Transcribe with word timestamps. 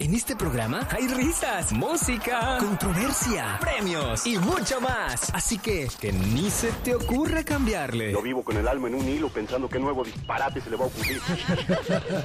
En 0.00 0.14
este 0.14 0.34
programa 0.34 0.88
hay 0.90 1.06
risas, 1.08 1.72
música, 1.72 2.56
controversia, 2.58 3.58
premios 3.60 4.26
y 4.26 4.38
mucho 4.38 4.80
más. 4.80 5.32
Así 5.34 5.58
que 5.58 5.88
que 6.00 6.10
ni 6.10 6.50
se 6.50 6.72
te 6.72 6.94
ocurra 6.94 7.44
cambiarle. 7.44 8.10
Yo 8.10 8.22
vivo 8.22 8.42
con 8.42 8.56
el 8.56 8.66
alma 8.66 8.88
en 8.88 8.94
un 8.94 9.06
hilo 9.08 9.28
pensando 9.28 9.68
qué 9.68 9.78
nuevo 9.78 10.02
disparate 10.02 10.60
se 10.62 10.70
le 10.70 10.76
va 10.76 10.84
a 10.84 10.88
ocurrir. 10.88 11.20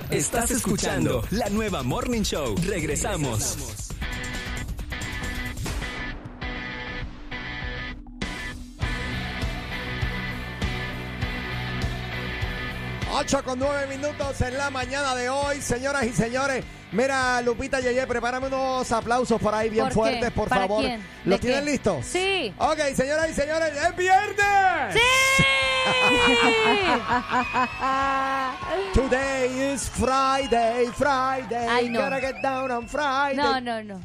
Estás 0.10 0.52
escuchando 0.52 1.24
la 1.31 1.49
nueva 1.49 1.84
Morning 1.84 2.24
Show. 2.24 2.56
Regresamos. 2.65 3.74
8 13.18 13.44
con 13.46 13.58
9 13.60 13.88
minutos 13.88 14.42
en 14.42 14.58
la 14.58 14.70
mañana 14.70 15.16
de 15.16 15.29
hoy, 15.29 15.62
señoras 15.62 16.04
y 16.05 16.12
señores. 16.12 16.66
Mira, 16.91 17.41
Lupita 17.41 17.80
Yeye, 17.80 18.05
prepárame 18.05 18.48
unos 18.48 18.91
aplausos 18.91 19.41
por 19.41 19.55
ahí 19.55 19.70
bien 19.70 19.89
fuertes, 19.89 20.31
por 20.31 20.49
¿Para 20.49 20.62
favor. 20.63 20.81
quién? 20.81 21.02
¿Los 21.23 21.39
¿De 21.39 21.48
tienen 21.48 21.63
qué? 21.66 21.72
listos? 21.72 22.05
Sí. 22.05 22.53
Ok, 22.58 22.77
señoras 22.94 23.30
y 23.30 23.34
señores, 23.34 23.72
¡es 23.73 23.95
viernes! 23.95 24.95
Today 28.94 29.73
is 29.73 29.89
Friday, 29.89 30.88
Friday. 30.88 31.67
Ay, 31.70 31.89
no. 31.89 32.02
Gotta 32.02 32.20
get 32.20 32.41
down 32.41 32.70
on 32.72 32.88
Friday. 32.88 33.38
No, 33.38 33.59
no, 33.61 33.81
no. 33.81 34.02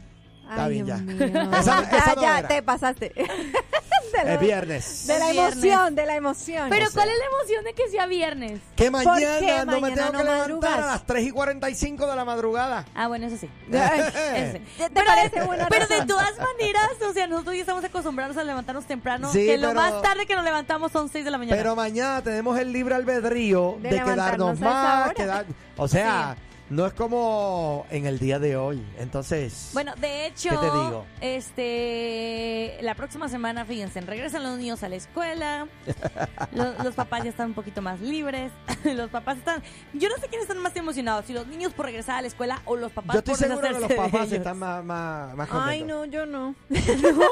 Está 0.51 0.65
Ay, 0.65 0.83
bien, 0.83 0.87
ya. 1.51 1.59
Esa- 1.59 1.81
esa 1.83 2.07
ya, 2.07 2.15
no 2.17 2.23
ya, 2.23 2.39
era. 2.41 2.49
te 2.49 2.63
pasaste. 2.63 3.13
de, 4.13 4.25
lo- 4.25 4.31
Es 4.33 4.41
viernes. 4.41 5.07
de 5.07 5.19
la 5.21 5.31
viernes. 5.31 5.53
emoción, 5.65 5.95
de 5.95 6.07
la 6.07 6.17
emoción. 6.17 6.69
Pero 6.69 6.87
sé. 6.89 6.93
¿cuál 6.95 7.09
es 7.11 7.15
la 7.19 7.25
emoción 7.27 7.65
de 7.65 7.75
que 7.75 7.89
sea 7.89 8.07
viernes? 8.07 8.61
Que 8.75 8.91
mañana 8.91 9.39
qué 9.39 9.65
no 9.65 9.81
me 9.81 9.93
tengo 9.93 10.11
no 10.13 10.19
que 10.19 10.25
levantar 10.25 10.39
madrugas? 10.49 10.73
a 10.79 10.81
las 10.87 11.07
3 11.07 11.27
y 11.27 11.31
45 11.31 12.07
de 12.09 12.17
la 12.17 12.25
madrugada. 12.25 12.85
Ah, 12.97 13.07
bueno, 13.07 13.27
eso 13.29 13.37
sí. 13.37 13.49
Ay, 13.73 14.01
Eso 14.01 14.59
sí. 14.59 14.62
¿Te, 14.79 14.91
te 14.91 15.03
parece 15.05 15.42
buena 15.45 15.69
Pero 15.69 15.87
de 15.87 16.05
todas 16.07 16.33
maneras, 16.39 16.89
o 17.09 17.12
sea, 17.12 17.29
nosotros 17.29 17.55
ya 17.55 17.61
estamos 17.61 17.85
acostumbrados 17.85 18.37
a 18.37 18.42
levantarnos 18.42 18.85
temprano. 18.87 19.31
Sí, 19.33 19.47
que 19.47 19.57
lo 19.59 19.69
pero- 19.69 19.81
más 19.81 20.03
tarde 20.03 20.27
que 20.27 20.35
nos 20.35 20.45
levantamos 20.45 20.91
son 20.91 21.09
6 21.09 21.25
de 21.25 21.31
la 21.31 21.39
mañana. 21.39 21.57
Pero 21.57 21.77
mañana 21.77 22.20
tenemos 22.23 22.59
el 22.59 22.73
libre 22.73 22.97
albedrío 22.97 23.77
De 23.81 23.91
quedarnos 23.91 24.59
más. 24.59 25.12
quedar- 25.12 25.47
o 25.77 25.87
sea, 25.87 26.35
no 26.71 26.87
es 26.87 26.93
como 26.95 27.85
en 27.91 28.07
el 28.07 28.19
día 28.19 28.39
de 28.39 28.57
hoy. 28.57 28.85
Entonces, 28.99 29.71
Bueno, 29.73 29.93
de 29.97 30.27
hecho, 30.27 30.51
¿Qué 30.51 30.57
te 30.57 30.65
digo? 30.67 31.05
este, 31.21 32.79
la 32.81 32.95
próxima 32.95 33.29
semana, 33.29 33.65
fíjense, 33.65 34.01
regresan 34.01 34.43
los 34.45 34.57
niños 34.57 34.83
a 34.83 34.89
la 34.89 34.97
escuela, 34.97 35.67
los, 36.55 36.83
los 36.83 36.95
papás 36.95 37.25
ya 37.25 37.31
están 37.31 37.48
un 37.48 37.55
poquito 37.55 37.83
más 37.83 38.01
libres, 38.01 38.53
los 38.85 39.11
papás 39.11 39.39
están, 39.39 39.63
yo 39.93 40.09
no 40.09 40.17
sé 40.17 40.29
quiénes 40.29 40.48
están 40.48 40.63
más 40.63 40.75
emocionados, 40.77 41.27
si 41.27 41.33
los 41.33 41.47
niños 41.48 41.73
por 41.73 41.87
regresar 41.87 42.19
a 42.19 42.23
la 42.23 42.29
escuela 42.29 42.63
o 42.65 42.77
los 42.77 42.93
papás 42.93 43.15
yo 43.15 43.19
estoy 43.19 43.35
por 43.35 43.39
seguro 43.39 43.61
que 43.69 43.81
los 43.81 43.93
papás 43.93 44.33
están 44.33 44.59
más, 44.59 44.85
más, 44.85 45.35
más 45.35 45.48
contentos. 45.48 45.71
Ay, 45.73 45.83
no, 45.83 46.05
yo 46.05 46.25
no. 46.25 46.55
no, 46.69 47.29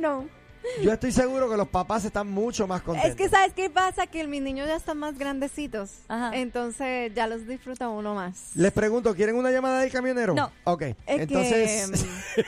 no. 0.00 0.41
Yo 0.82 0.92
estoy 0.92 1.12
seguro 1.12 1.50
que 1.50 1.56
los 1.56 1.68
papás 1.68 2.04
están 2.04 2.30
mucho 2.30 2.66
más 2.66 2.82
contentos. 2.82 3.10
Es 3.10 3.16
que, 3.16 3.28
¿sabes 3.28 3.52
qué 3.52 3.68
pasa? 3.70 4.06
Que 4.06 4.26
mis 4.26 4.42
niños 4.42 4.66
ya 4.66 4.76
están 4.76 4.98
más 4.98 5.18
grandecitos. 5.18 5.90
Ajá. 6.08 6.36
Entonces 6.36 7.12
ya 7.14 7.26
los 7.26 7.46
disfruta 7.46 7.88
uno 7.88 8.14
más. 8.14 8.50
Les 8.54 8.72
pregunto, 8.72 9.14
¿quieren 9.14 9.36
una 9.36 9.50
llamada 9.50 9.80
del 9.80 9.90
camionero? 9.90 10.34
No. 10.34 10.50
Ok, 10.64 10.82
Es 10.82 10.96
entonces... 11.06 12.02
que, 12.34 12.44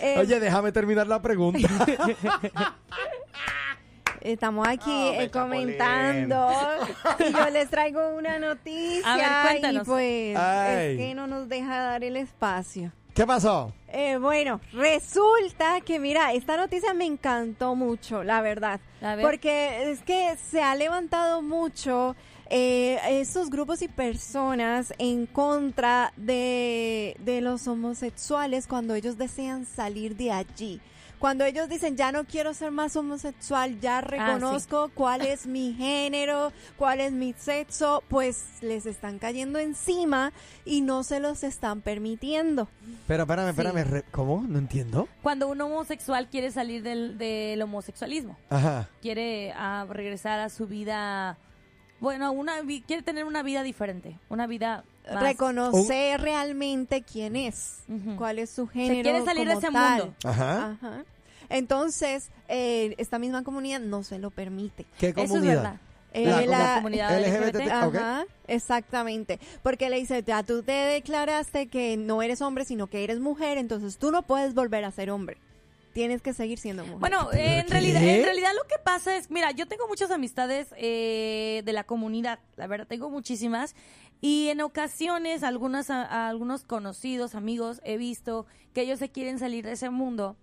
eh, 0.14 0.18
Oye, 0.18 0.40
déjame 0.40 0.72
terminar 0.72 1.06
la 1.06 1.20
pregunta. 1.22 1.68
Estamos 4.20 4.68
aquí 4.68 4.90
eh, 4.90 5.30
comentando 5.32 6.46
y 7.18 7.32
yo 7.32 7.50
les 7.50 7.68
traigo 7.68 8.10
una 8.10 8.38
noticia 8.38 9.42
A 9.42 9.52
ver, 9.52 9.74
y 9.74 9.78
pues 9.80 10.36
Ay. 10.36 10.92
es 10.92 10.98
que 10.98 11.14
no 11.16 11.26
nos 11.26 11.48
deja 11.48 11.80
dar 11.80 12.04
el 12.04 12.16
espacio. 12.16 12.92
¿Qué 13.14 13.26
pasó? 13.26 13.72
Eh, 13.88 14.16
bueno, 14.16 14.60
resulta 14.72 15.82
que 15.82 15.98
mira, 15.98 16.32
esta 16.32 16.56
noticia 16.56 16.94
me 16.94 17.04
encantó 17.04 17.74
mucho, 17.74 18.24
la 18.24 18.40
verdad, 18.40 18.80
A 19.02 19.16
ver. 19.16 19.24
porque 19.26 19.90
es 19.90 20.00
que 20.02 20.34
se 20.50 20.62
ha 20.62 20.74
levantado 20.74 21.42
mucho 21.42 22.16
eh, 22.48 22.98
esos 23.20 23.50
grupos 23.50 23.82
y 23.82 23.88
personas 23.88 24.94
en 24.96 25.26
contra 25.26 26.12
de, 26.16 27.16
de 27.20 27.42
los 27.42 27.68
homosexuales 27.68 28.66
cuando 28.66 28.94
ellos 28.94 29.18
desean 29.18 29.66
salir 29.66 30.16
de 30.16 30.32
allí. 30.32 30.80
Cuando 31.22 31.44
ellos 31.44 31.68
dicen, 31.68 31.96
ya 31.96 32.10
no 32.10 32.24
quiero 32.24 32.52
ser 32.52 32.72
más 32.72 32.96
homosexual, 32.96 33.78
ya 33.80 34.00
reconozco 34.00 34.90
cuál 34.92 35.22
es 35.24 35.46
mi 35.46 35.72
género, 35.72 36.52
cuál 36.76 37.00
es 37.00 37.12
mi 37.12 37.32
sexo, 37.34 38.02
pues 38.08 38.44
les 38.60 38.86
están 38.86 39.20
cayendo 39.20 39.60
encima 39.60 40.32
y 40.64 40.80
no 40.80 41.04
se 41.04 41.20
los 41.20 41.44
están 41.44 41.80
permitiendo. 41.80 42.66
Pero 43.06 43.22
espérame, 43.22 43.44
Sí. 43.54 43.60
espérame. 43.60 43.84
re- 43.88 44.04
¿Cómo? 44.10 44.42
No 44.48 44.58
entiendo. 44.58 45.06
Cuando 45.22 45.46
un 45.46 45.60
homosexual 45.60 46.26
quiere 46.28 46.50
salir 46.50 46.82
del, 46.82 47.16
del 47.18 47.62
homosexualismo, 47.62 48.36
Ajá. 48.50 48.88
quiere 49.00 49.52
ah, 49.56 49.86
regresar 49.88 50.40
a 50.40 50.48
su 50.48 50.66
vida, 50.66 51.38
bueno, 52.00 52.26
a 52.26 52.30
una 52.30 52.54
quiere 52.84 53.02
tener 53.02 53.26
una 53.26 53.44
vida 53.44 53.62
diferente, 53.62 54.18
una 54.28 54.48
vida 54.48 54.82
más... 55.08 55.22
reconocer 55.22 56.20
realmente 56.20 57.02
quién 57.02 57.36
es, 57.36 57.84
Ujú. 57.88 58.16
cuál 58.16 58.40
es 58.40 58.50
su 58.50 58.66
género. 58.66 59.02
quiere 59.04 59.24
salir 59.24 59.46
de 59.46 59.54
ese 59.54 59.70
tal. 59.70 59.98
mundo. 60.00 60.14
Ajá. 60.24 60.72
Ajá. 60.80 61.04
Entonces, 61.52 62.30
eh, 62.48 62.94
esta 62.98 63.18
misma 63.18 63.44
comunidad 63.44 63.80
no 63.80 64.02
se 64.02 64.18
lo 64.18 64.30
permite. 64.30 64.86
¿Qué 64.98 65.08
Eso 65.10 65.20
es 65.20 65.28
comunidad? 65.30 65.54
verdad. 65.62 65.76
Eh, 66.14 66.26
La- 66.26 66.40
La, 66.46 66.58
la- 66.58 66.74
comunidad 66.76 67.18
LGBT. 67.18 67.70
Ajá, 67.70 68.24
exactamente. 68.46 69.38
Porque 69.62 69.88
le 69.90 69.96
dice, 69.98 70.22
ya 70.26 70.42
tú 70.42 70.62
te 70.62 70.72
declaraste 70.72 71.68
que 71.68 71.96
no 71.96 72.22
eres 72.22 72.42
hombre, 72.42 72.64
sino 72.64 72.86
que 72.86 73.02
eres 73.04 73.18
mujer, 73.20 73.56
entonces 73.58 73.96
tú 73.98 74.10
no 74.10 74.22
puedes 74.22 74.54
volver 74.54 74.84
a 74.84 74.90
ser 74.90 75.10
hombre. 75.10 75.38
Tienes 75.94 76.22
que 76.22 76.32
seguir 76.32 76.58
siendo 76.58 76.84
mujer. 76.84 77.00
Bueno, 77.00 77.30
eh, 77.32 77.58
en 77.60 77.68
realidad, 77.68 78.02
en 78.02 78.24
realidad 78.24 78.50
lo 78.56 78.66
que 78.66 78.76
pasa 78.82 79.16
es, 79.16 79.30
mira, 79.30 79.50
yo 79.50 79.66
tengo 79.68 79.86
muchas 79.88 80.10
amistades 80.10 80.68
eh, 80.78 81.60
de 81.66 81.72
la 81.74 81.84
comunidad, 81.84 82.38
la 82.56 82.66
verdad, 82.66 82.86
tengo 82.86 83.10
muchísimas. 83.10 83.74
Y 84.22 84.48
en 84.48 84.60
ocasiones, 84.62 85.42
algunas, 85.42 85.90
a, 85.90 86.02
a 86.04 86.28
algunos 86.28 86.64
conocidos, 86.64 87.34
amigos, 87.34 87.80
he 87.84 87.96
visto 87.98 88.46
que 88.72 88.82
ellos 88.82 88.98
se 89.00 89.10
quieren 89.10 89.38
salir 89.38 89.64
de 89.66 89.72
ese 89.72 89.90
mundo. 89.90 90.36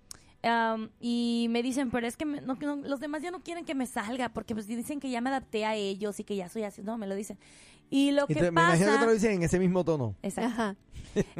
Am, 0.43 0.89
y 0.99 1.47
me 1.49 1.61
dicen, 1.63 1.89
pero 1.91 2.07
es 2.07 2.15
que 2.17 2.25
me- 2.25 2.41
no- 2.41 2.55
no- 2.55 2.75
los 2.77 2.99
demás 2.99 3.21
ya 3.21 3.31
no 3.31 3.41
quieren 3.41 3.65
que 3.65 3.75
me 3.75 3.85
salga, 3.85 4.29
porque 4.29 4.53
pues 4.53 4.67
dicen 4.67 4.99
que 4.99 5.09
ya 5.09 5.21
me 5.21 5.29
adapté 5.29 5.65
a 5.65 5.75
ellos 5.75 6.19
y 6.19 6.23
que 6.23 6.35
ya 6.35 6.49
soy 6.49 6.63
así. 6.63 6.81
No, 6.81 6.97
me 6.97 7.07
lo 7.07 7.15
dicen. 7.15 7.37
Y 7.91 8.11
lo 8.11 8.25
Y 8.25 8.27
que 8.27 8.35
te- 8.35 8.41
me 8.43 8.51
pasa... 8.51 8.75
imagino 8.77 8.91
que 8.93 8.99
te 8.99 9.05
lo 9.07 9.13
dicen 9.13 9.31
en 9.31 9.43
ese 9.43 9.57
mismo 9.59 9.83
tono. 9.83 10.15
Exacto. 10.21 10.51
Ajá. 10.51 10.75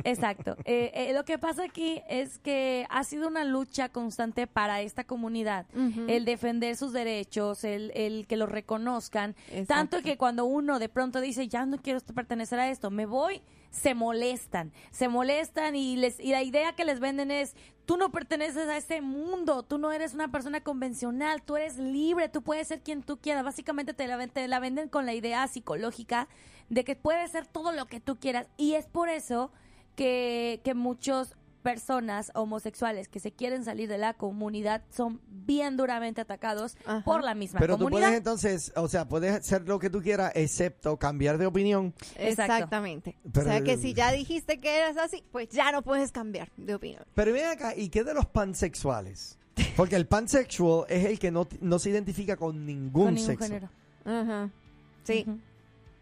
Exacto. 0.04 0.56
Eh, 0.66 0.92
eh, 0.96 1.14
lo 1.14 1.24
que 1.26 1.38
pasa 1.38 1.64
aquí 1.64 2.02
es 2.10 2.40
que 2.40 2.88
ha 2.90 3.04
sido 3.04 3.28
una 3.28 3.44
lucha 3.44 3.90
constante 3.90 4.48
para 4.48 4.82
esta 4.82 5.04
comunidad, 5.04 5.68
el 6.08 6.26
defender 6.26 6.76
sus 6.76 6.92
derechos, 6.92 7.64
el, 7.64 7.92
el 7.94 8.26
que 8.26 8.36
los 8.36 8.50
reconozcan, 8.50 9.36
Exacto. 9.50 9.68
tanto 9.68 10.02
que 10.02 10.18
cuando 10.18 10.46
uno 10.46 10.80
de 10.80 10.90
pronto 10.90 11.22
dice, 11.22 11.48
ya 11.48 11.66
no 11.68 11.78
quiero 11.78 12.00
pertenecer 12.16 12.60
a 12.60 12.70
esto, 12.72 12.90
me 12.90 13.06
voy, 13.06 13.42
se 13.72 13.94
molestan, 13.94 14.72
se 14.91 15.07
molestan 15.07 15.75
y, 15.75 15.96
les, 15.96 16.19
y 16.19 16.31
la 16.31 16.44
idea 16.44 16.74
que 16.74 16.85
les 16.85 17.00
venden 17.00 17.31
es, 17.31 17.56
tú 17.85 17.97
no 17.97 18.12
perteneces 18.12 18.68
a 18.68 18.78
ese 18.78 19.02
mundo, 19.02 19.63
tú 19.63 19.78
no 19.78 19.91
eres 19.91 20.13
una 20.13 20.31
persona 20.31 20.62
convencional, 20.62 21.41
tú 21.41 21.57
eres 21.57 21.78
libre, 21.78 22.30
tú 22.30 22.41
puedes 22.41 22.68
ser 22.68 22.81
quien 22.81 23.03
tú 23.03 23.18
quieras. 23.18 23.44
Básicamente 23.44 23.94
te 23.94 24.07
la, 24.07 24.28
te 24.28 24.47
la 24.47 24.59
venden 24.59 24.90
con 24.90 25.06
la 25.06 25.13
idea 25.13 25.47
psicológica 25.47 26.28
de 26.69 26.84
que 26.84 26.96
puedes 26.96 27.31
ser 27.31 27.47
todo 27.47 27.72
lo 27.72 27.88
que 27.88 28.00
tú 28.00 28.19
quieras. 28.19 28.47
Y 28.57 28.74
es 28.74 28.85
por 28.85 29.09
eso 29.09 29.52
que, 29.96 30.62
que 30.63 30.74
muchas 30.74 31.36
personas 31.64 32.31
homosexuales 32.36 33.08
que 33.09 33.20
se 33.20 33.31
quieren 33.31 33.66
salir 33.66 33.90
de 33.90 33.97
la 33.97 34.14
comunidad 34.14 34.81
son 34.90 35.20
bien 35.28 35.78
duramente 35.78 36.22
atacados 36.22 36.78
Ajá. 36.86 37.03
por 37.03 37.24
la 37.24 37.36
misma 37.36 37.59
Pero 37.59 37.75
tú 37.78 37.86
comunidad. 37.86 38.08
puedes 38.08 38.18
entonces, 38.18 38.74
o 38.75 38.88
sea, 38.88 39.08
puedes 39.08 39.46
ser 39.46 39.68
lo 39.68 39.78
que 39.80 39.90
tú 39.90 40.02
quieras, 40.02 40.31
excepto 40.36 40.98
cambiar 40.98 41.38
de 41.38 41.46
opinión. 41.46 41.94
Exacto. 42.16 42.54
Exactamente. 42.54 43.16
Pero- 43.34 43.45
o 43.45 43.50
sea 43.50 43.62
que 43.62 43.78
si 43.78 43.94
ya 43.94 44.12
dijiste 44.12 44.60
que 44.60 44.78
eras 44.78 44.98
así, 44.98 45.24
pues 45.31 45.50
ya 45.50 45.72
no 45.72 45.81
puedes 45.81 46.12
cambiar 46.12 46.50
de 46.57 46.75
opinión. 46.75 47.04
Pero 47.13 47.34
ven 47.34 47.45
acá, 47.48 47.75
¿y 47.75 47.89
qué 47.89 48.04
de 48.04 48.13
los 48.13 48.25
pansexuales? 48.25 49.38
Porque 49.75 49.95
el 49.98 50.07
pansexual 50.07 50.86
es 50.89 51.06
el 51.06 51.19
que 51.19 51.31
no, 51.31 51.48
no 51.62 51.80
se 51.80 51.89
identifica 51.89 52.38
con 52.38 52.66
ningún, 52.66 53.06
con 53.06 53.13
ningún 53.16 53.25
sexo. 53.28 53.45
género. 53.45 53.69
Ajá. 54.06 54.50
Sí. 55.04 55.25
Ujú. 55.28 55.39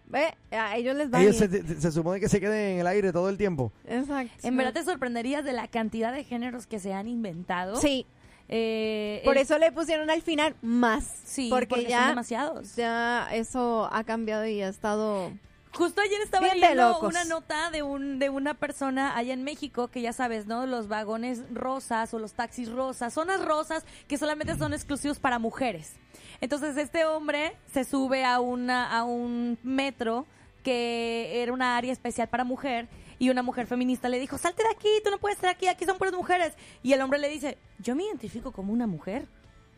Ve, 0.10 0.34
a 0.52 0.78
ellos 0.78 0.96
les 0.96 1.14
va 1.14 1.22
Ellos 1.22 1.36
se, 1.36 1.48
bien. 1.48 1.82
se 1.82 1.92
supone 1.92 2.20
que 2.20 2.30
se 2.30 2.40
queden 2.40 2.76
en 2.76 2.80
el 2.80 2.88
aire 2.88 3.12
todo 3.12 3.28
el 3.30 3.38
tiempo. 3.38 3.72
Exacto. 3.86 4.32
En 4.48 4.56
verdad 4.56 4.74
te 4.74 4.84
sorprenderías 4.84 5.44
de 5.44 5.52
la 5.54 5.68
cantidad 5.68 6.14
de 6.14 6.24
géneros 6.24 6.66
que 6.66 6.80
se 6.80 6.94
han 6.94 7.08
inventado. 7.08 7.76
Sí, 7.76 8.06
Eh, 8.50 9.22
por 9.26 9.36
el- 9.36 9.44
eso 9.44 9.58
le 9.58 9.74
pusieron 9.74 10.10
al 10.10 10.22
final 10.22 10.56
más. 10.62 11.04
Sí, 11.26 11.50
porque, 11.50 11.68
porque 11.68 11.82
son 11.84 11.90
ya, 11.92 12.08
demasiados. 12.08 12.76
ya 12.78 13.28
eso 13.34 13.90
ha 13.92 14.06
cambiado 14.06 14.46
y 14.46 14.62
ha 14.62 14.70
estado... 14.70 15.32
Justo 15.78 16.02
ayer 16.02 16.22
estaba 16.22 16.46
Bien 16.46 16.60
leyendo 16.60 16.90
locos. 16.90 17.10
una 17.10 17.24
nota 17.26 17.70
de 17.70 17.84
un 17.84 18.18
de 18.18 18.30
una 18.30 18.56
persona 18.56 19.16
allá 19.16 19.34
en 19.34 19.44
México 19.44 19.90
que 19.90 20.02
ya 20.02 20.12
sabes, 20.12 20.48
¿no? 20.48 20.66
Los 20.66 20.88
vagones 20.88 21.44
rosas 21.54 22.12
o 22.16 22.20
los 22.20 22.34
taxis 22.34 22.72
rosas, 22.72 23.14
zonas 23.14 23.46
rosas 23.46 23.86
que 24.08 24.18
solamente 24.18 24.58
son 24.58 24.74
exclusivos 24.74 25.20
para 25.20 25.38
mujeres. 25.38 25.94
Entonces 26.42 26.78
este 26.78 27.06
hombre 27.06 27.56
se 27.72 27.84
sube 27.84 28.26
a 28.26 28.40
una 28.40 28.92
a 28.98 29.04
un 29.04 29.60
metro 29.62 30.26
que 30.64 31.44
era 31.44 31.54
una 31.54 31.78
área 31.78 31.94
especial 31.94 32.28
para 32.28 32.44
mujer 32.44 32.90
y 33.20 33.30
una 33.30 33.44
mujer 33.44 33.68
feminista 33.68 34.10
le 34.10 34.20
dijo, 34.20 34.38
salte 34.40 34.64
de 34.64 34.70
aquí, 34.70 34.90
tú 35.04 35.12
no 35.12 35.20
puedes 35.20 35.38
estar 35.38 35.52
aquí, 35.52 35.68
aquí 35.68 35.86
son 35.86 35.98
puras 36.00 36.14
mujeres. 36.14 36.54
Y 36.82 36.94
el 36.94 37.02
hombre 37.02 37.20
le 37.20 37.30
dice, 37.30 37.58
yo 37.80 37.96
me 37.96 38.04
identifico 38.04 38.52
como 38.52 38.74
una 38.74 38.88
mujer, 38.88 39.28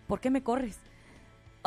¿por 0.07 0.19
qué 0.22 0.30
me 0.30 0.44
corres? 0.44 0.78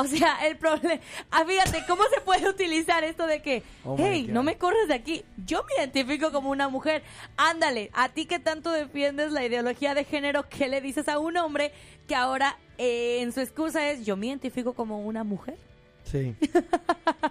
O 0.03 0.07
sea, 0.07 0.47
el 0.47 0.57
problema, 0.57 1.01
ah, 1.31 1.45
fíjate, 1.47 1.85
¿cómo 1.87 2.03
se 2.13 2.21
puede 2.21 2.49
utilizar 2.49 3.05
esto 3.05 3.27
de 3.27 3.41
que, 3.41 3.63
Oh 3.85 3.97
hey, 3.99 4.27
no 4.29 4.43
me 4.43 4.57
corres 4.57 4.89
de 4.89 4.95
aquí, 4.95 5.25
yo 5.47 5.65
me 5.65 5.75
identifico 5.83 6.33
como 6.33 6.51
una 6.51 6.69
mujer? 6.69 7.03
Ándale, 7.37 7.91
a 7.93 8.09
ti 8.09 8.27
que 8.27 8.39
tanto 8.39 8.71
defiendes 8.73 9.33
la 9.33 9.45
ideología 9.45 9.95
de 9.95 10.05
género, 10.05 10.49
¿qué 10.49 10.69
le 10.69 10.81
dices 10.81 11.09
a 11.09 11.19
un 11.19 11.37
hombre 11.37 11.73
que 12.09 12.15
ahora 12.15 12.59
eh, 12.79 13.19
en 13.21 13.33
su 13.33 13.41
excusa 13.41 13.91
es, 13.91 14.05
yo 14.05 14.17
me 14.17 14.27
identifico 14.27 14.73
como 14.73 15.01
una 15.01 15.25
mujer? 15.25 15.57
Sí. 16.05 16.35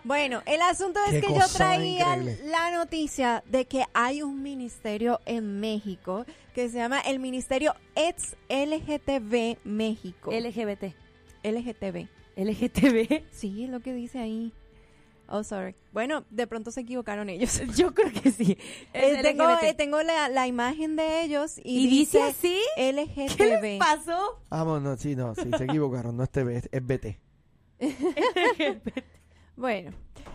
Bueno, 0.04 0.42
el 0.46 0.62
asunto 0.62 1.00
Qué 1.10 1.18
es 1.20 1.26
que 1.26 1.34
yo 1.34 1.48
traía 1.56 2.16
increíble. 2.16 2.50
la 2.50 2.72
noticia 2.72 3.44
de 3.48 3.66
que 3.66 3.86
hay 3.94 4.24
un 4.24 4.42
ministerio 4.42 5.20
en 5.26 5.60
México 5.60 6.26
que 6.56 6.70
se 6.70 6.78
llama 6.78 7.00
el 7.02 7.20
Ministerio 7.20 7.76
Ex 7.96 8.36
LGTB 8.50 9.58
México. 9.64 10.32
LGBT. 10.32 10.96
LGTB. 11.44 12.08
LGTB. 12.44 13.24
Sí, 13.32 13.64
es 13.64 13.70
lo 13.70 13.80
que 13.80 13.94
dice 13.94 14.20
ahí. 14.20 14.54
Oh, 15.28 15.44
sorry. 15.44 15.76
Bueno, 15.94 16.26
de 16.30 16.46
pronto 16.46 16.72
se 16.72 16.82
equivocaron 16.82 17.30
ellos. 17.30 17.62
Yo 17.78 17.94
creo 17.94 18.12
que 18.12 18.32
sí. 18.32 18.58
Eh, 18.94 19.20
tengo 19.22 19.50
eh, 19.62 19.74
tengo 19.74 20.04
la, 20.04 20.28
la 20.28 20.48
imagen 20.48 20.98
de 20.98 21.24
ellos 21.24 21.58
y, 21.64 21.86
¿Y 21.86 21.90
dice 21.90 22.22
así? 22.22 22.60
¿Qué 22.76 22.92
LGTB. 22.92 23.62
les 23.62 23.80
pasó? 23.80 24.42
Vamos, 24.50 24.82
no, 24.82 24.98
sí, 24.98 25.16
no, 25.16 25.34
sí, 25.36 25.50
se 25.58 25.64
equivocaron. 25.64 26.18
No 26.18 26.24
es 26.24 26.30
TV, 26.30 26.58
es, 26.58 26.70
es 26.72 26.86
BT. 26.86 27.18
Bueno, 29.56 29.92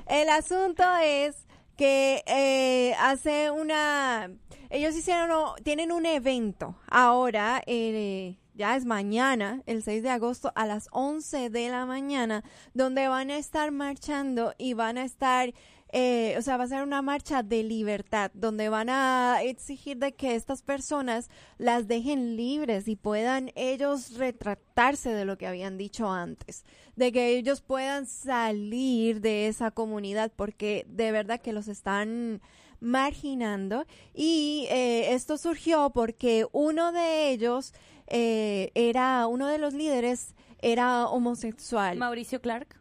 el 0.07 0.29
asunto 0.29 0.85
es 1.03 1.47
que 1.77 2.23
eh, 2.27 2.95
hace 3.01 3.51
una... 3.51 4.31
Ellos 4.71 4.95
hicieron, 4.95 5.31
tienen 5.65 5.91
un 5.91 6.07
evento 6.07 6.77
ahora, 6.89 7.63
eh, 7.67 8.37
ya 8.57 8.77
es 8.77 8.85
mañana, 8.85 9.63
el 9.67 9.83
6 9.83 10.03
de 10.03 10.11
agosto 10.11 10.51
a 10.55 10.67
las 10.67 10.89
11 10.93 11.51
de 11.51 11.69
la 11.69 11.87
mañana, 11.87 12.43
donde 12.75 13.09
van 13.09 13.31
a 13.31 13.37
estar 13.37 13.71
marchando 13.71 14.55
y 14.59 14.75
van 14.75 14.99
a 14.99 15.05
estar... 15.05 15.53
eh, 15.93 16.35
o 16.37 16.43
sea, 16.43 16.57
va 16.57 16.65
a 16.65 16.69
ser 16.69 16.83
una 16.83 17.01
marcha 17.01 17.43
de 17.43 17.63
libertad, 17.63 18.31
donde 18.35 18.69
van 18.69 18.89
a 18.89 19.39
exigir 19.43 19.99
de 19.99 20.13
que 20.13 20.35
estas 20.35 20.63
personas 20.63 21.29
las 21.59 21.87
dejen 21.87 22.37
libres 22.37 22.89
y 22.89 22.97
puedan 22.97 23.53
ellos 23.55 24.15
retratarse 24.17 25.11
de 25.11 25.25
lo 25.25 25.39
que 25.39 25.47
habían 25.47 25.79
dicho 25.79 26.11
antes, 26.11 26.65
de 26.97 27.13
que 27.13 27.37
ellos 27.39 27.61
puedan 27.61 28.07
salir 28.07 29.21
de 29.21 29.47
esa 29.47 29.71
comunidad, 29.71 30.33
porque 30.35 30.85
de 30.89 31.13
verdad 31.13 31.41
que 31.41 31.53
los 31.53 31.69
están 31.69 32.41
marginando. 32.81 33.87
Y 34.13 34.67
eh, 34.71 35.15
esto 35.15 35.39
surgió 35.39 35.91
porque 35.91 36.47
uno 36.53 36.93
de 36.93 37.31
ellos 37.31 37.73
eh, 38.07 38.71
era, 38.75 39.27
uno 39.27 39.47
de 39.47 39.59
los 39.59 39.75
líderes 39.75 40.35
era 40.61 41.07
homosexual. 41.07 41.97
Mauricio 41.99 42.41
Clark. 42.41 42.81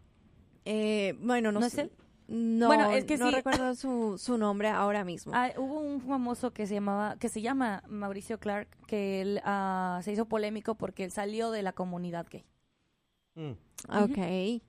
Eh, 0.66 1.16
bueno, 1.22 1.52
no, 1.52 1.60
¿No 1.60 1.66
es 1.66 1.74
sé. 1.74 1.82
él? 1.82 1.92
No, 2.28 2.68
Bueno, 2.68 2.90
es 2.90 3.06
que 3.06 3.18
no 3.18 3.30
sí. 3.30 3.36
recuerdo 3.36 3.76
su, 3.76 4.18
su 4.18 4.38
nombre 4.40 4.70
ahora 4.70 5.04
mismo. 5.04 5.32
Ah, 5.36 5.52
hubo 5.58 5.80
un 5.80 6.02
famoso 6.02 6.52
que 6.54 6.66
se 6.66 6.74
llamaba, 6.74 7.18
que 7.20 7.30
se 7.30 7.42
llama 7.42 7.84
Mauricio 7.88 8.40
Clark, 8.40 8.68
que 8.88 9.22
él 9.22 9.42
ah, 9.44 10.00
se 10.04 10.12
hizo 10.12 10.26
polémico 10.26 10.74
porque 10.74 11.04
él 11.04 11.12
salió 11.12 11.52
de 11.52 11.62
la 11.62 11.74
comunidad 11.74 12.26
gay. 12.32 12.44
Ok. 13.90 14.62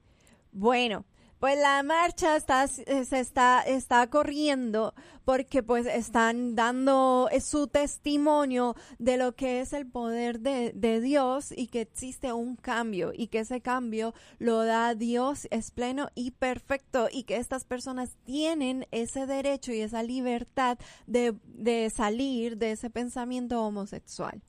Bueno, 0.53 1.05
pues 1.47 1.61
la 1.61 1.81
marcha 1.85 2.35
está, 2.35 2.65
eh, 2.65 3.05
se 3.05 3.21
está, 3.21 3.63
está 3.63 4.11
corriendo 4.11 4.95
porque 5.25 5.63
pues 5.63 5.87
están 5.87 6.57
dando 6.57 7.29
eh, 7.31 7.41
su 7.41 7.69
testimonio 7.69 8.75
de 8.99 9.17
lo 9.17 9.37
que 9.37 9.61
es 9.61 9.73
el 9.73 9.87
poder 9.87 10.41
de, 10.41 10.73
de 10.75 11.01
Dios 11.01 11.55
y 11.57 11.69
que 11.69 11.83
existe 11.83 12.33
un 12.33 12.57
cambio 12.57 13.13
y 13.15 13.29
que 13.29 13.39
ese 13.39 13.61
cambio 13.61 14.13
lo 14.41 14.65
da 14.65 14.97
Dios, 14.97 15.47
es 15.53 15.71
pleno 15.71 16.09
y 16.17 16.33
perfecto 16.33 17.07
y 17.13 17.23
que 17.23 17.37
estas 17.37 17.65
personas 17.65 18.17
tienen 18.25 18.89
ese 18.91 19.27
derecho 19.27 19.73
y 19.73 19.83
esa 19.83 20.03
libertad 20.03 20.79
de, 21.07 21.37
de 21.45 21.91
salir 21.91 22.57
de 22.57 22.73
ese 22.73 22.91
pensamiento 22.91 23.63
homosexual. 23.63 24.43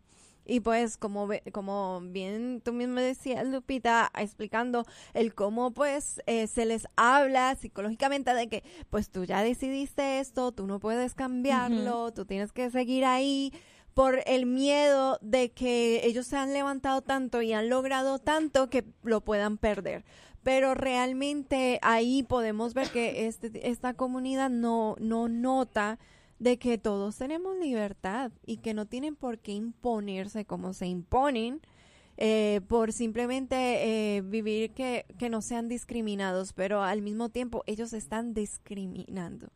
Y 0.47 0.61
pues 0.61 0.97
como 0.97 1.27
como 1.51 2.01
bien 2.01 2.61
tú 2.63 2.71
mismo 2.71 3.01
decías, 3.01 3.45
Lupita, 3.45 4.09
explicando 4.17 4.85
el 5.13 5.35
cómo 5.35 5.71
pues 5.71 6.21
eh, 6.25 6.47
se 6.47 6.65
les 6.65 6.87
habla 6.95 7.53
psicológicamente 7.55 8.33
de 8.33 8.47
que 8.47 8.63
pues 8.89 9.09
tú 9.09 9.25
ya 9.25 9.43
decidiste 9.43 10.19
esto, 10.19 10.53
tú 10.53 10.65
no 10.65 10.79
puedes 10.79 11.15
cambiarlo, 11.15 12.13
tú 12.13 12.25
tienes 12.25 12.53
que 12.53 12.69
seguir 12.69 13.03
ahí 13.03 13.51
por 13.93 14.21
el 14.25 14.45
miedo 14.45 15.17
de 15.21 15.49
que 15.49 16.05
ellos 16.05 16.27
se 16.27 16.37
han 16.37 16.53
levantado 16.53 17.01
tanto 17.01 17.41
y 17.41 17.51
han 17.51 17.67
logrado 17.67 18.19
tanto 18.19 18.69
que 18.69 18.85
lo 19.01 19.21
puedan 19.21 19.57
perder. 19.57 20.05
Pero 20.43 20.75
realmente 20.75 21.79
ahí 21.81 22.23
podemos 22.23 22.73
ver 22.73 22.89
que 22.89 23.27
este, 23.27 23.67
esta 23.69 23.95
comunidad 23.95 24.49
no, 24.49 24.95
no 24.99 25.27
nota 25.27 25.97
de 26.39 26.57
que 26.59 26.77
todos 26.77 27.17
tenemos 27.17 27.57
libertad 27.57 28.31
y 28.45 28.57
que 28.57 28.73
no 28.73 28.85
tienen 28.85 29.15
por 29.15 29.39
qué 29.39 29.53
imponerse 29.53 30.45
como 30.45 30.73
se 30.73 30.85
imponen 30.87 31.61
eh, 32.19 32.61
por 32.67 32.93
simplemente 32.93 34.15
eh, 34.17 34.21
vivir 34.21 34.71
que, 34.71 35.05
que 35.19 35.29
no 35.29 35.41
sean 35.43 35.67
discriminados, 35.67 36.51
pero 36.53 36.81
al 36.81 37.03
mismo 37.03 37.29
tiempo 37.29 37.63
ellos 37.67 37.93
están 37.93 38.33
discriminando 38.33 39.49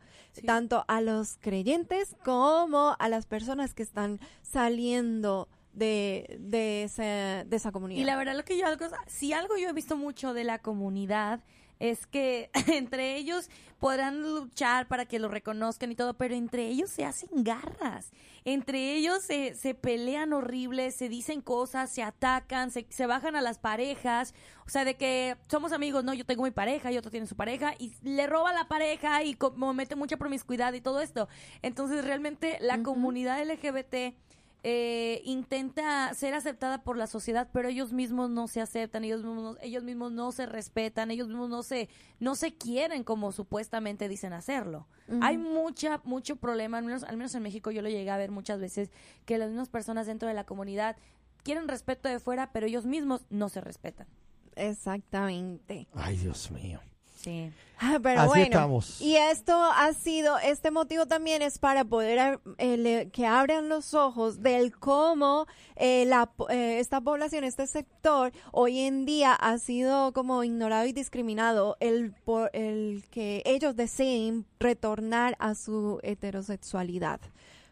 tanto 0.46 0.86
a 0.88 1.02
los 1.02 1.38
creyentes 1.40 2.16
como 2.24 2.96
a 3.00 3.10
las 3.10 3.26
personas 3.26 3.74
que 3.74 3.82
están 3.84 4.20
saliendo 4.44 5.48
de, 5.74 6.38
de, 6.40 6.84
ese- 6.84 7.46
de 7.48 7.56
esa 7.56 7.72
comunidad. 7.72 8.02
Y 8.02 8.06
la 8.06 8.16
verdad 8.16 8.36
lo 8.38 8.44
que 8.46 8.58
yo 8.58 8.66
algo, 8.68 8.86
si 9.08 9.34
algo 9.34 9.58
yo 9.58 9.70
he 9.70 9.74
visto 9.74 9.98
mucho 9.98 10.34
de 10.34 10.44
la 10.44 10.60
comunidad 10.60 11.40
es 11.82 12.06
que 12.06 12.52
entre 12.68 13.18
ellos 13.18 13.50
podrán 13.80 14.22
luchar 14.22 14.88
para 14.88 15.06
que 15.08 15.18
lo 15.18 15.28
reconozcan 15.28 15.92
y 15.92 15.96
todo, 15.96 16.14
pero 16.14 16.36
entre 16.36 16.68
ellos 16.68 16.92
se 16.92 17.04
hacen 17.04 17.30
garras. 17.44 18.12
Entre 18.46 18.94
ellos 18.94 19.24
se, 19.24 19.56
se 19.56 19.74
pelean 19.74 20.32
horribles, 20.32 20.96
se 20.96 21.10
dicen 21.10 21.42
cosas, 21.42 21.90
se 21.90 22.04
atacan, 22.04 22.70
se, 22.70 22.86
se 22.90 23.08
bajan 23.08 23.36
a 23.36 23.42
las 23.42 23.58
parejas. 23.58 24.36
O 24.68 24.70
sea, 24.70 24.86
de 24.86 24.96
que 24.96 25.36
somos 25.50 25.72
amigos, 25.72 26.04
no, 26.04 26.14
yo 26.14 26.24
tengo 26.24 26.44
mi 26.44 26.52
pareja 26.52 26.92
y 26.92 26.98
otro 27.00 27.10
tiene 27.10 27.26
su 27.26 27.36
pareja 27.36 27.74
y 27.80 27.92
le 28.04 28.28
roba 28.28 28.54
la 28.54 28.68
pareja 28.68 29.24
y 29.24 29.34
como 29.34 29.74
mete 29.74 29.96
mucha 29.96 30.18
promiscuidad 30.18 30.74
y 30.74 30.82
todo 30.82 31.02
esto. 31.02 31.28
Entonces, 31.64 32.06
realmente 32.06 32.60
la 32.62 32.82
comunidad 32.84 33.44
LGBT 33.44 34.14
eh, 34.64 35.22
intenta 35.26 36.14
ser 36.14 36.34
aceptada 36.36 36.84
por 36.84 36.96
la 36.98 37.08
sociedad, 37.08 37.50
pero 37.52 37.70
ellos 37.70 37.94
mismos 37.94 38.30
no 38.30 38.48
se 38.48 38.62
aceptan, 38.62 39.04
ellos 39.04 39.24
mismos, 39.24 39.56
no- 39.56 39.62
ellos 39.62 39.84
mismos 39.84 40.12
no 40.12 40.32
se 40.32 40.46
respetan, 40.46 41.10
ellos 41.10 41.28
mismos 41.28 41.50
no 41.50 41.64
se, 41.64 41.90
no 42.20 42.36
se 42.36 42.54
quieren 42.54 43.04
como 43.04 43.32
supuestamente 43.32 44.08
dicen 44.08 44.34
hacerlo. 44.34 44.88
Hay 45.22 45.38
mucha, 45.38 46.00
mucho 46.06 46.36
problema, 46.38 46.78
al 46.78 46.86
menos, 46.86 47.04
al 47.04 47.18
menos 47.18 47.34
en 47.36 47.44
México 47.44 47.72
yo 47.72 47.82
lo 47.82 47.90
llegué 47.90 48.10
a 48.12 48.18
ver 48.18 48.32
muchas 48.32 48.60
veces, 48.62 48.92
que 49.26 49.38
las 49.38 49.50
mismas 49.50 49.68
personas 49.70 50.06
dentro 50.08 50.28
de 50.28 50.34
la 50.36 50.46
comunidad 50.46 50.96
quieren 51.44 51.68
respeto 51.68 52.08
de 52.08 52.20
fuera, 52.20 52.52
pero 52.54 52.68
ellos 52.68 52.86
mismos 52.86 53.26
no 53.30 53.50
se 53.50 53.62
respetan. 53.62 54.08
Exactamente. 54.56 55.88
Ay, 55.94 56.18
Dios 56.18 56.52
mío. 56.52 56.80
Sí. 57.24 57.52
Ah, 57.84 57.98
Pero 58.02 58.20
Así 58.22 58.28
bueno, 58.30 58.44
estamos. 58.44 59.02
y 59.02 59.16
esto 59.16 59.54
ha 59.56 59.92
sido, 59.94 60.38
este 60.38 60.70
motivo 60.70 61.08
también 61.08 61.42
es 61.42 61.58
para 61.58 61.84
poder 61.84 62.40
eh, 62.60 62.78
le- 62.78 63.10
que 63.10 63.26
abran 63.26 63.70
los 63.70 63.96
ojos 63.96 64.42
del 64.44 64.72
cómo 64.78 65.48
eh, 65.76 66.06
la, 66.06 66.28
po- 66.28 66.48
eh, 66.52 66.80
esta 66.80 67.02
población, 67.02 67.44
este 67.44 67.66
sector, 67.66 68.32
hoy 68.52 68.80
en 68.82 69.06
día 69.06 69.34
ha 69.34 69.58
sido 69.58 70.14
como 70.14 70.44
ignorado 70.44 70.86
y 70.86 70.94
discriminado 70.94 71.76
el, 71.80 72.14
por, 72.24 72.52
el 72.54 73.04
que 73.10 73.42
ellos 73.46 73.76
deseen 73.76 74.46
retornar 74.60 75.36
a 75.40 75.56
su 75.56 76.00
heterosexualidad. 76.04 77.20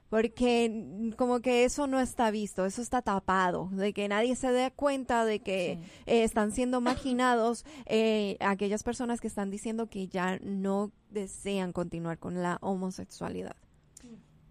Porque 0.09 1.11
como 1.17 1.39
que 1.39 1.63
eso 1.65 1.85
no 1.85 1.99
está 1.99 2.31
visto, 2.31 2.65
eso 2.65 2.81
está 2.81 3.01
tapado, 3.03 3.69
de 3.71 3.93
que 3.93 4.07
nadie 4.07 4.35
se 4.35 4.51
dé 4.51 4.71
cuenta 4.71 5.23
de 5.23 5.39
que 5.39 5.77
Sí. 5.83 5.91
eh, 6.07 6.23
están 6.23 6.51
siendo 6.51 6.81
marginados 6.81 7.63
eh, 7.85 8.35
aquellas 8.39 8.81
personas 8.83 9.21
que 9.21 9.27
están 9.27 9.51
diciendo 9.51 9.87
que 9.87 10.07
ya 10.07 10.39
no 10.41 10.91
desean 11.11 11.73
continuar 11.73 12.17
con 12.17 12.41
la 12.41 12.57
homosexualidad. 12.61 13.55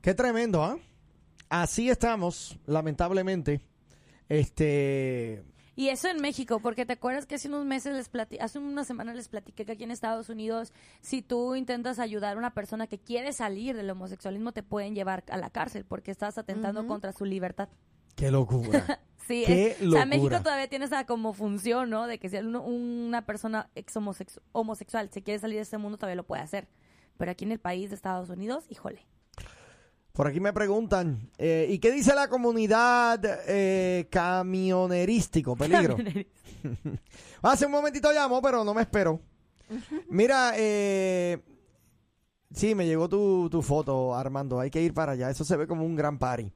Qué 0.01 0.15
tremendo, 0.15 0.63
¿ah? 0.63 0.79
Así 1.49 1.91
estamos, 1.91 2.59
lamentablemente. 2.67 3.61
Este. 4.29 5.43
Y 5.79 5.91
eso 5.91 6.09
en 6.09 6.21
México, 6.21 6.59
porque 6.59 6.85
te 6.85 6.95
acuerdas 6.95 7.25
que 7.25 7.37
hace 7.37 7.47
unos 7.47 7.65
meses 7.65 7.95
les 7.95 8.09
plati 8.09 8.37
hace 8.41 8.59
unas 8.59 8.85
semanas 8.87 9.15
les 9.15 9.29
platiqué 9.29 9.65
que 9.65 9.73
aquí 9.73 9.85
en 9.85 9.93
Estados 9.93 10.29
Unidos, 10.29 10.73
si 11.03 11.23
tú 11.23 11.55
intentas 11.55 12.01
ayudar 12.01 12.35
a 12.35 12.39
una 12.39 12.53
persona 12.53 12.89
que 12.89 12.99
quiere 12.99 13.33
salir 13.33 13.77
del 13.77 13.89
homosexualismo, 13.91 14.51
te 14.51 14.65
pueden 14.65 14.97
llevar 14.97 15.23
a 15.31 15.37
la 15.37 15.51
cárcel 15.51 15.85
porque 15.85 16.11
estás 16.11 16.37
atentando 16.37 16.85
contra 16.89 17.13
su 17.13 17.25
libertad. 17.25 17.69
Qué 18.17 18.31
locura. 18.31 19.01
Sí, 19.29 19.45
Qué 19.47 19.77
es- 19.79 19.83
o 19.87 19.91
sea, 19.91 20.07
México 20.07 20.25
locura. 20.31 20.43
todavía 20.43 20.69
tiene 20.71 20.87
esa 20.87 21.05
como 21.05 21.35
función, 21.35 21.91
¿no? 21.91 22.07
De 22.07 22.19
que 22.19 22.31
si 22.31 22.39
uno- 22.39 22.63
una 22.63 23.27
persona 23.27 23.69
ex 23.75 23.93
homosexual 24.53 25.11
se 25.13 25.23
quiere 25.23 25.39
salir 25.39 25.57
de 25.57 25.63
este 25.63 25.77
mundo, 25.77 25.99
todavía 25.99 26.17
lo 26.17 26.27
puede 26.27 26.41
hacer. 26.43 26.67
Pero 27.19 27.31
aquí 27.31 27.45
en 27.45 27.53
el 27.53 27.59
país 27.61 27.91
de 27.91 27.97
Estados 27.97 28.31
Unidos, 28.31 28.65
híjole. 28.71 29.07
Por 30.19 30.27
aquí 30.27 30.41
me 30.41 30.53
preguntan, 30.53 31.31
eh, 31.39 31.69
¿y 31.71 31.79
qué 31.79 31.93
dice 31.93 32.13
la 32.13 32.27
comunidad 32.27 33.21
eh, 33.47 34.09
camionerístico? 34.11 35.55
Peligro. 35.55 35.97
Hace 37.43 37.67
un 37.67 37.71
momentito 37.71 38.11
llamo, 38.11 38.43
pero 38.43 38.65
no 38.65 38.75
me 38.75 38.83
espero. 38.83 39.21
Mira, 40.11 40.55
eh, 40.57 41.39
sí, 42.53 42.75
me 42.75 42.85
llegó 42.85 43.09
tu, 43.09 43.49
tu 43.49 43.63
foto, 43.63 44.13
Armando. 44.13 44.59
Hay 44.59 44.71
que 44.73 44.83
ir 44.83 44.93
para 44.93 45.13
allá. 45.13 45.31
Eso 45.31 45.45
se 45.45 45.57
ve 45.57 45.69
como 45.69 45.85
un 45.85 45.95
gran 45.95 46.19
party. 46.19 46.51